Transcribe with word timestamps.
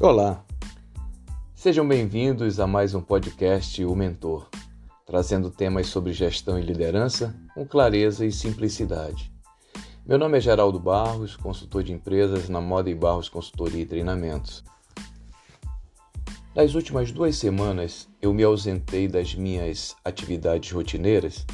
Olá, 0.00 0.44
sejam 1.54 1.86
bem-vindos 1.86 2.58
a 2.58 2.66
mais 2.66 2.96
um 2.96 3.00
podcast 3.00 3.82
O 3.84 3.94
Mentor, 3.94 4.48
trazendo 5.06 5.52
temas 5.52 5.86
sobre 5.86 6.12
gestão 6.12 6.58
e 6.58 6.62
liderança 6.62 7.32
com 7.54 7.64
clareza 7.64 8.26
e 8.26 8.32
simplicidade. 8.32 9.32
Meu 10.04 10.18
nome 10.18 10.36
é 10.36 10.40
Geraldo 10.40 10.80
Barros, 10.80 11.36
consultor 11.36 11.84
de 11.84 11.92
empresas 11.92 12.48
na 12.48 12.60
Moda 12.60 12.90
e 12.90 12.94
Barros 12.94 13.28
Consultoria 13.28 13.82
e 13.82 13.86
Treinamentos. 13.86 14.64
Nas 16.56 16.74
últimas 16.74 17.12
duas 17.12 17.36
semanas, 17.36 18.08
eu 18.20 18.34
me 18.34 18.42
ausentei 18.42 19.06
das 19.06 19.32
minhas 19.36 19.94
atividades 20.04 20.72
rotineiras 20.72 21.46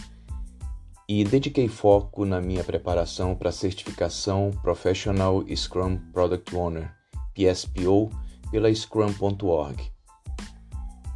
e 1.06 1.22
dediquei 1.24 1.68
foco 1.68 2.24
na 2.24 2.40
minha 2.40 2.64
preparação 2.64 3.36
para 3.36 3.50
a 3.50 3.52
certificação 3.52 4.50
Professional 4.62 5.44
Scrum 5.54 5.98
Product 6.14 6.56
Owner, 6.56 6.90
PSPO, 7.34 8.10
pela 8.50 8.72
Scrum.org. 8.74 9.90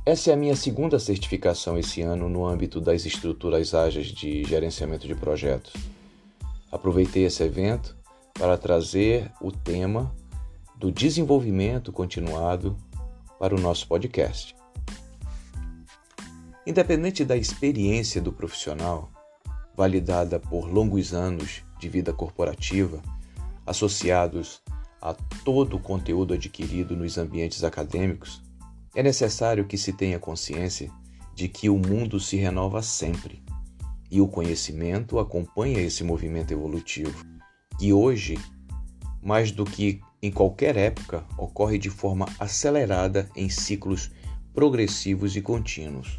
Essa 0.07 0.31
é 0.31 0.35
a 0.35 0.37
minha 0.37 0.55
segunda 0.55 0.99
certificação 0.99 1.79
esse 1.79 2.03
ano 2.03 2.29
no 2.29 2.47
âmbito 2.47 2.81
das 2.81 3.07
estruturas 3.07 3.75
ágeis 3.75 4.09
de 4.09 4.45
gerenciamento 4.45 5.07
de 5.07 5.15
projetos. 5.15 5.73
Aproveitei 6.71 7.25
esse 7.25 7.43
evento 7.43 7.97
para 8.35 8.59
trazer 8.59 9.33
o 9.41 9.51
tema 9.51 10.15
do 10.77 10.93
desenvolvimento 10.93 11.91
continuado 11.93 12.77
para 13.39 13.55
o 13.55 13.61
nosso 13.61 13.89
podcast. 13.89 14.55
Independente 16.67 17.25
da 17.25 17.37
experiência 17.37 18.21
do 18.21 18.33
profissional, 18.33 19.11
validada 19.77 20.39
por 20.39 20.71
longos 20.71 21.15
anos 21.15 21.63
de 21.79 21.89
vida 21.89 22.13
corporativa, 22.13 23.01
associados 23.67 24.63
a 25.05 25.13
todo 25.45 25.77
o 25.77 25.79
conteúdo 25.79 26.33
adquirido 26.33 26.97
nos 26.97 27.19
ambientes 27.19 27.63
acadêmicos, 27.63 28.43
é 28.95 29.03
necessário 29.03 29.67
que 29.67 29.77
se 29.77 29.93
tenha 29.93 30.19
consciência 30.19 30.91
de 31.35 31.47
que 31.47 31.69
o 31.69 31.77
mundo 31.77 32.19
se 32.19 32.37
renova 32.37 32.81
sempre 32.81 33.45
e 34.11 34.19
o 34.19 34.27
conhecimento 34.27 35.19
acompanha 35.19 35.81
esse 35.81 36.03
movimento 36.03 36.53
evolutivo, 36.53 37.23
que 37.79 37.93
hoje, 37.93 38.39
mais 39.23 39.53
do 39.53 39.65
que 39.65 40.01
em 40.23 40.31
qualquer 40.31 40.75
época, 40.79 41.23
ocorre 41.37 41.77
de 41.77 41.91
forma 41.91 42.25
acelerada 42.41 43.29
em 43.37 43.51
ciclos 43.51 44.11
progressivos 44.55 45.37
e 45.37 45.43
contínuos. 45.43 46.17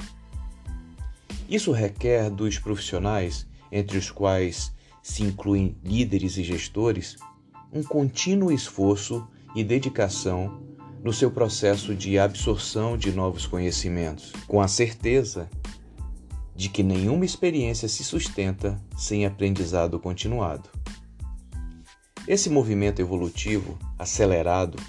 Isso 1.50 1.72
requer 1.72 2.30
dos 2.30 2.60
profissionais, 2.60 3.48
entre 3.72 3.98
os 3.98 4.12
quais 4.12 4.72
se 5.02 5.24
incluem 5.24 5.76
líderes 5.84 6.38
e 6.38 6.44
gestores, 6.44 7.16
um 7.76 7.84
contínuo 7.84 8.54
esforço 8.54 9.28
e 9.54 9.62
dedicação 9.62 10.64
no 11.04 11.12
seu 11.12 11.30
processo 11.30 11.94
de 11.94 12.18
absorção 12.18 12.98
de 12.98 13.12
novos 13.12 13.46
conhecimentos, 13.46 14.32
com 14.48 14.62
a 14.62 14.68
certeza 14.68 15.50
de 16.56 16.70
que 16.70 16.82
nenhuma 16.82 17.26
experiência 17.26 17.90
se 17.90 18.02
sustenta 18.02 18.82
sem 18.98 19.26
aprendizado 19.26 20.00
continuado. 20.00 20.70
Esse 22.26 22.50
movimento 22.50 23.02
evolutivo 23.02 23.78
acelerado 24.00 24.82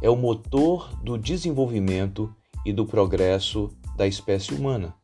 é 0.00 0.08
o 0.08 0.16
motor 0.16 0.98
do 1.04 1.18
desenvolvimento 1.18 2.34
e 2.64 2.72
do 2.72 2.86
progresso 2.86 3.70
da 3.98 4.06
espécie 4.06 4.54
humana 4.54 4.94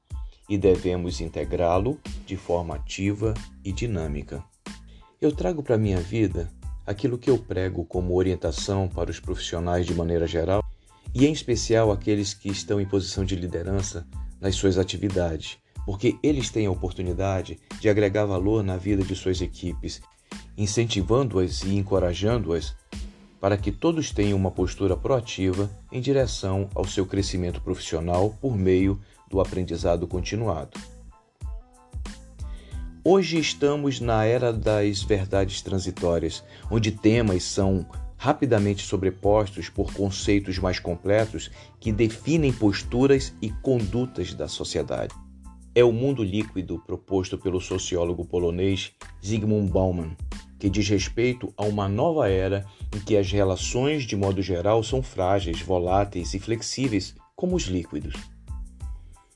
e 0.49 0.57
devemos 0.57 1.21
integrá-lo 1.21 2.01
de 2.27 2.37
forma 2.37 2.77
ativa 2.77 3.35
e 3.63 3.71
dinâmica. 3.73 4.43
Eu 5.21 5.31
trago 5.31 5.63
para 5.63 5.77
minha 5.77 6.01
vida 6.01 6.51
aquilo 6.91 7.17
que 7.17 7.31
eu 7.31 7.39
prego 7.39 7.85
como 7.85 8.17
orientação 8.17 8.89
para 8.89 9.11
os 9.11 9.21
profissionais 9.21 9.87
de 9.87 9.95
maneira 9.95 10.27
geral 10.27 10.61
e, 11.15 11.25
em 11.25 11.33
especial, 11.33 11.93
aqueles 11.93 12.35
que 12.35 12.49
estão 12.49 12.81
em 12.81 12.85
posição 12.85 13.25
de 13.25 13.37
liderança 13.37 14.05
nas 14.41 14.57
suas 14.57 14.77
atividades, 14.77 15.57
porque 15.87 16.17
eles 16.21 16.51
têm 16.51 16.67
a 16.67 16.71
oportunidade 16.71 17.61
de 17.81 17.89
agregar 17.89 18.27
valor 18.27 18.65
na 18.65 18.77
vida 18.77 19.05
de 19.05 19.15
suas 19.15 19.41
equipes, 19.41 20.03
incentivando-as 20.59 21.63
e 21.63 21.77
encorajando-as 21.77 22.75
para 23.41 23.57
que 23.57 23.71
todos 23.71 24.11
tenham 24.11 24.37
uma 24.37 24.51
postura 24.51 24.97
proativa 24.97 25.71
em 25.93 26.01
direção 26.01 26.69
ao 26.75 26.85
seu 26.85 27.07
crescimento 27.07 27.61
profissional 27.61 28.37
por 28.41 28.57
meio 28.57 29.01
do 29.31 29.41
aprendizado 29.41 30.09
continuado. 30.09 30.77
Hoje 33.03 33.39
estamos 33.39 33.99
na 33.99 34.27
era 34.27 34.53
das 34.53 35.03
verdades 35.03 35.63
transitórias, 35.63 36.45
onde 36.71 36.93
temas 36.93 37.45
são 37.45 37.87
rapidamente 38.15 38.87
sobrepostos 38.87 39.71
por 39.71 39.91
conceitos 39.95 40.59
mais 40.59 40.79
completos 40.79 41.51
que 41.81 41.93
definem 41.93 42.53
posturas 42.53 43.35
e 43.41 43.49
condutas 43.49 44.35
da 44.35 44.47
sociedade. 44.47 45.15
É 45.75 45.83
o 45.83 45.91
mundo 45.91 46.23
líquido 46.23 46.79
proposto 46.87 47.39
pelo 47.39 47.59
sociólogo 47.59 48.27
polonês 48.27 48.93
Zygmunt 49.25 49.71
Bauman, 49.71 50.15
que 50.59 50.69
diz 50.69 50.87
respeito 50.87 51.55
a 51.57 51.65
uma 51.65 51.89
nova 51.89 52.29
era 52.29 52.67
em 52.95 53.01
que 53.01 53.17
as 53.17 53.33
relações, 53.33 54.03
de 54.03 54.15
modo 54.15 54.43
geral, 54.43 54.83
são 54.85 55.03
frágeis, 55.03 55.63
voláteis 55.63 56.35
e 56.35 56.39
flexíveis 56.39 57.15
como 57.35 57.57
os 57.57 57.63
líquidos. 57.63 58.13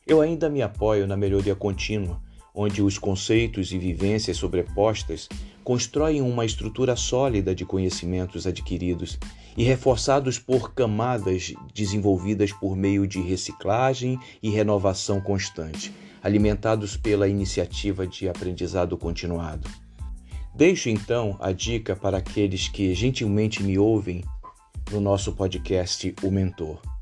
Eu 0.07 0.21
ainda 0.21 0.51
me 0.51 0.61
apoio 0.61 1.07
na 1.07 1.17
melhoria 1.17 1.55
contínua, 1.55 2.21
onde 2.54 2.81
os 2.81 2.98
conceitos 2.98 3.72
e 3.72 3.78
vivências 3.78 4.37
sobrepostas 4.37 5.28
constroem 5.65 6.22
uma 6.22 6.44
estrutura 6.44 6.94
sólida 6.94 7.54
de 7.54 7.65
conhecimentos 7.65 8.47
adquiridos 8.47 9.19
e 9.56 9.65
reforçados 9.65 10.38
por 10.38 10.72
camadas 10.72 11.53
desenvolvidas 11.75 12.53
por 12.53 12.76
meio 12.76 13.06
de 13.06 13.20
reciclagem 13.20 14.19
e 14.42 14.50
renovação 14.50 15.20
constante, 15.20 15.92
alimentados 16.22 16.97
pela 16.97 17.28
iniciativa 17.28 18.06
de 18.06 18.28
aprendizado 18.28 18.97
continuado. 18.97 19.69
Deixo 20.54 20.88
então 20.88 21.36
a 21.41 21.50
dica 21.50 21.97
para 21.97 22.19
aqueles 22.19 22.69
que 22.69 22.94
gentilmente 22.94 23.62
me 23.62 23.76
ouvem 23.76 24.22
no 24.92 25.00
nosso 25.00 25.32
podcast 25.32 26.15
O 26.22 26.31
Mentor. 26.31 26.94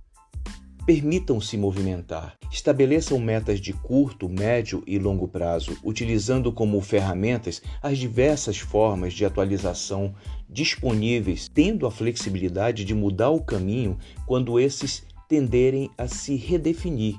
Permitam-se 0.84 1.56
movimentar. 1.56 2.36
Estabeleçam 2.50 3.16
metas 3.20 3.60
de 3.60 3.72
curto, 3.72 4.28
médio 4.28 4.82
e 4.84 4.98
longo 4.98 5.28
prazo, 5.28 5.78
utilizando 5.84 6.50
como 6.50 6.80
ferramentas 6.80 7.62
as 7.80 7.98
diversas 7.98 8.58
formas 8.58 9.14
de 9.14 9.24
atualização 9.24 10.12
disponíveis, 10.50 11.48
tendo 11.48 11.86
a 11.86 11.90
flexibilidade 11.90 12.84
de 12.84 12.94
mudar 12.94 13.30
o 13.30 13.40
caminho 13.40 13.96
quando 14.26 14.58
esses 14.58 15.04
tenderem 15.28 15.88
a 15.96 16.08
se 16.08 16.34
redefinir, 16.34 17.16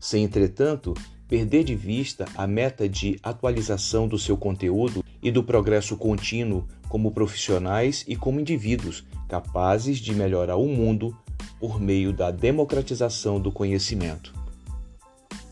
sem, 0.00 0.24
entretanto, 0.24 0.92
perder 1.28 1.62
de 1.62 1.76
vista 1.76 2.24
a 2.34 2.44
meta 2.44 2.88
de 2.88 3.20
atualização 3.22 4.08
do 4.08 4.18
seu 4.18 4.36
conteúdo 4.36 5.04
e 5.22 5.30
do 5.30 5.44
progresso 5.44 5.96
contínuo 5.96 6.66
como 6.88 7.12
profissionais 7.12 8.04
e 8.08 8.16
como 8.16 8.40
indivíduos 8.40 9.04
capazes 9.28 9.98
de 9.98 10.12
melhorar 10.12 10.56
o 10.56 10.66
mundo 10.66 11.16
por 11.60 11.80
meio 11.80 12.12
da 12.12 12.30
democratização 12.30 13.40
do 13.40 13.50
conhecimento. 13.50 14.34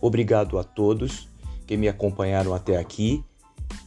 Obrigado 0.00 0.58
a 0.58 0.64
todos 0.64 1.28
que 1.66 1.76
me 1.76 1.88
acompanharam 1.88 2.54
até 2.54 2.76
aqui 2.76 3.24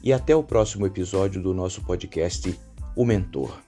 e 0.04 0.12
até 0.12 0.36
o 0.36 0.44
próximo 0.44 0.86
episódio 0.86 1.42
do 1.42 1.54
nosso 1.54 1.82
podcast 1.84 2.58
O 2.96 3.06
Mentor. 3.06 3.67